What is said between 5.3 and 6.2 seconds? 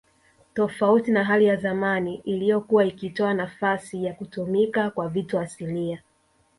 asilia